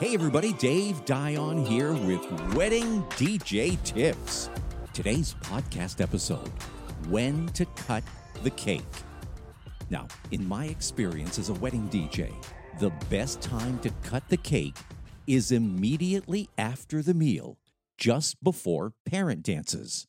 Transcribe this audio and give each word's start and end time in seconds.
Hey 0.00 0.14
everybody, 0.14 0.52
Dave 0.52 1.04
Dion 1.06 1.66
here 1.66 1.92
with 1.92 2.24
Wedding 2.54 3.02
DJ 3.16 3.82
Tips. 3.82 4.48
Today's 4.92 5.34
podcast 5.42 6.00
episode 6.00 6.52
When 7.08 7.48
to 7.48 7.64
Cut 7.64 8.04
the 8.44 8.50
Cake. 8.50 8.84
Now, 9.90 10.06
in 10.30 10.46
my 10.46 10.66
experience 10.66 11.36
as 11.40 11.48
a 11.48 11.54
wedding 11.54 11.88
DJ, 11.88 12.32
the 12.78 12.92
best 13.10 13.40
time 13.40 13.80
to 13.80 13.90
cut 14.04 14.22
the 14.28 14.36
cake 14.36 14.76
is 15.26 15.50
immediately 15.50 16.48
after 16.56 17.02
the 17.02 17.12
meal, 17.12 17.58
just 17.98 18.40
before 18.40 18.92
parent 19.04 19.42
dances. 19.42 20.06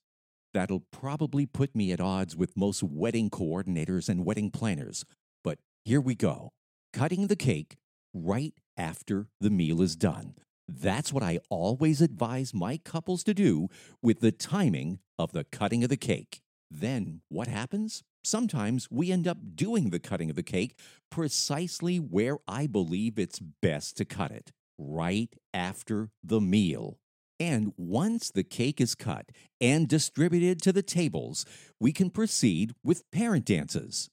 That'll 0.54 0.86
probably 0.92 1.47
put 1.47 1.75
me 1.75 1.92
at 1.92 2.00
odds 2.00 2.36
with 2.36 2.56
most 2.56 2.83
wedding 2.83 3.32
coordinators 3.32 4.07
and 4.07 4.24
wedding 4.24 4.51
planners, 4.51 5.04
but 5.43 5.57
here 5.83 6.00
we 6.00 6.14
go. 6.14 6.51
Cutting 6.93 7.25
the 7.25 7.36
cake 7.36 7.78
right 8.14 8.54
after 8.79 9.28
the 9.39 9.51
meal 9.51 9.82
is 9.82 9.96
done. 9.96 10.33
That's 10.68 11.11
what 11.11 11.24
I 11.24 11.39
always 11.50 12.01
advise 12.01 12.54
my 12.54 12.78
couples 12.78 13.24
to 13.25 13.33
do 13.33 13.68
with 14.02 14.21
the 14.21 14.32
timing 14.32 15.00
of 15.18 15.33
the 15.33 15.43
cutting 15.43 15.83
of 15.83 15.89
the 15.89 15.97
cake. 15.97 16.42
Then 16.71 17.21
what 17.29 17.47
happens? 17.47 18.04
Sometimes 18.24 18.88
we 18.92 19.11
end 19.11 19.28
up 19.28 19.38
doing 19.55 19.89
the 19.89 20.00
cutting 20.00 20.29
of 20.29 20.36
the 20.36 20.43
cake 20.43 20.78
precisely 21.10 21.97
where 21.97 22.38
I 22.47 22.68
believe 22.68 23.18
it's 23.18 23.39
best 23.39 23.97
to 23.97 24.05
cut 24.05 24.32
it, 24.32 24.52
right 24.78 25.33
after 25.54 26.10
the 26.24 26.41
meal. 26.41 27.00
And 27.39 27.74
once 27.77 28.30
the 28.30 28.43
cake 28.43 28.82
is 28.82 28.96
cut 28.96 29.30
and 29.61 29.88
distributed 29.88 30.61
to 30.64 30.74
the 30.74 30.83
tables, 30.83 31.46
we 31.80 31.93
can 31.93 32.09
proceed 32.09 32.75
with 32.83 33.09
parent 33.11 33.45
dances. 33.45 34.09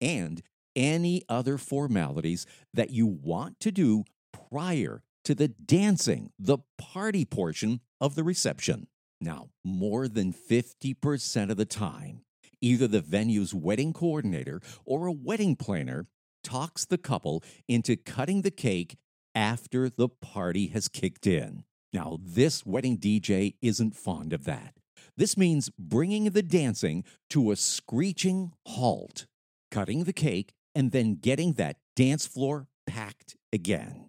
And 0.00 0.42
any 0.76 1.22
other 1.28 1.58
formalities 1.58 2.46
that 2.74 2.90
you 2.90 3.06
want 3.06 3.60
to 3.60 3.70
do 3.70 4.04
prior 4.50 5.02
to 5.24 5.34
the 5.34 5.48
dancing, 5.48 6.30
the 6.38 6.58
party 6.78 7.24
portion 7.24 7.80
of 8.00 8.14
the 8.14 8.24
reception. 8.24 8.86
Now, 9.20 9.50
more 9.64 10.08
than 10.08 10.32
50% 10.32 11.50
of 11.50 11.56
the 11.56 11.66
time, 11.66 12.22
either 12.60 12.88
the 12.88 13.00
venue's 13.00 13.54
wedding 13.54 13.92
coordinator 13.92 14.60
or 14.84 15.06
a 15.06 15.12
wedding 15.12 15.56
planner 15.56 16.06
talks 16.42 16.86
the 16.86 16.98
couple 16.98 17.44
into 17.68 17.96
cutting 17.96 18.42
the 18.42 18.50
cake 18.50 18.96
after 19.34 19.88
the 19.88 20.08
party 20.08 20.68
has 20.68 20.88
kicked 20.88 21.26
in. 21.26 21.64
Now, 21.92 22.18
this 22.22 22.64
wedding 22.64 22.98
DJ 22.98 23.54
isn't 23.60 23.96
fond 23.96 24.32
of 24.32 24.44
that. 24.44 24.74
This 25.16 25.36
means 25.36 25.70
bringing 25.78 26.24
the 26.30 26.42
dancing 26.42 27.04
to 27.30 27.50
a 27.50 27.56
screeching 27.56 28.52
halt, 28.66 29.26
cutting 29.70 30.04
the 30.04 30.12
cake 30.12 30.54
and 30.74 30.92
then 30.92 31.14
getting 31.14 31.54
that 31.54 31.76
dance 31.96 32.26
floor 32.26 32.66
packed 32.86 33.36
again. 33.52 34.08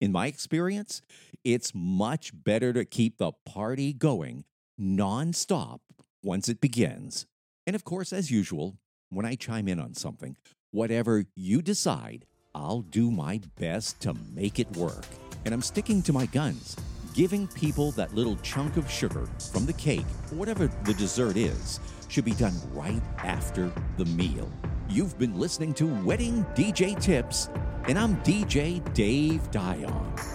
In 0.00 0.12
my 0.12 0.26
experience, 0.26 1.02
it's 1.44 1.72
much 1.74 2.32
better 2.34 2.72
to 2.72 2.84
keep 2.84 3.18
the 3.18 3.32
party 3.46 3.92
going 3.92 4.44
nonstop 4.80 5.80
once 6.22 6.48
it 6.48 6.60
begins. 6.60 7.26
And 7.66 7.76
of 7.76 7.84
course, 7.84 8.12
as 8.12 8.30
usual, 8.30 8.76
when 9.10 9.24
I 9.24 9.34
chime 9.34 9.68
in 9.68 9.78
on 9.78 9.94
something, 9.94 10.36
whatever 10.72 11.24
you 11.34 11.62
decide, 11.62 12.26
I'll 12.54 12.82
do 12.82 13.10
my 13.10 13.40
best 13.58 14.00
to 14.02 14.14
make 14.34 14.58
it 14.58 14.76
work. 14.76 15.06
And 15.44 15.54
I'm 15.54 15.62
sticking 15.62 16.02
to 16.02 16.12
my 16.12 16.26
guns, 16.26 16.76
giving 17.14 17.46
people 17.48 17.92
that 17.92 18.14
little 18.14 18.36
chunk 18.36 18.76
of 18.76 18.90
sugar 18.90 19.26
from 19.52 19.66
the 19.66 19.72
cake, 19.72 20.06
whatever 20.30 20.68
the 20.84 20.94
dessert 20.94 21.36
is, 21.36 21.80
should 22.08 22.24
be 22.24 22.32
done 22.32 22.54
right 22.72 23.02
after 23.18 23.72
the 23.96 24.04
meal. 24.06 24.50
You've 24.90 25.18
been 25.18 25.38
listening 25.38 25.72
to 25.74 25.86
Wedding 26.04 26.44
DJ 26.54 27.00
Tips, 27.00 27.48
and 27.88 27.98
I'm 27.98 28.16
DJ 28.18 28.82
Dave 28.92 29.50
Dion. 29.50 30.33